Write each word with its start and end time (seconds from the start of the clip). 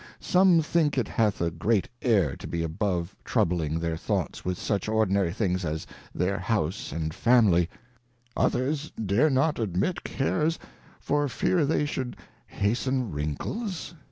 Some 0.19 0.63
think 0.63 0.97
it 0.97 1.07
hath 1.07 1.41
a 1.41 1.51
great 1.51 1.87
Air 2.01 2.35
to 2.37 2.47
be 2.47 2.63
above 2.63 3.15
troubling 3.23 3.77
their 3.79 3.95
thoughts 3.95 4.43
with 4.43 4.57
such 4.57 4.89
ordinary 4.89 5.31
things 5.31 5.63
as 5.63 5.85
their 6.11 6.39
House 6.39 6.91
and 6.91 7.13
Family; 7.13 7.69
others 8.35 8.91
dare 9.05 9.29
not 9.29 9.59
admit 9.59 10.03
Cares 10.03 10.57
for 10.99 11.27
fear 11.27 11.67
they 11.67 11.85
should 11.85 12.17
hasten 12.47 13.11
Wrinkles 13.11 13.93